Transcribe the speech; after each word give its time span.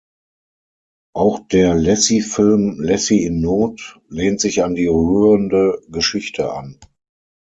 Auch 1.13 1.47
der 1.49 1.75
Lassie-Film 1.75 2.77
"Lassie 2.81 3.21
in 3.23 3.39
Not" 3.39 3.99
lehnt 4.09 4.41
sich 4.41 4.63
an 4.63 4.73
die 4.73 4.87
rührende 4.87 5.79
Geschichte 5.89 6.51
an. 6.53 6.79